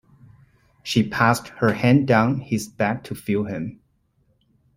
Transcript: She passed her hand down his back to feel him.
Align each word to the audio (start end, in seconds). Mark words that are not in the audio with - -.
She 0.81 1.07
passed 1.07 1.49
her 1.59 1.73
hand 1.73 2.07
down 2.07 2.39
his 2.39 2.67
back 2.67 3.03
to 3.03 3.13
feel 3.13 3.43
him. 3.43 3.79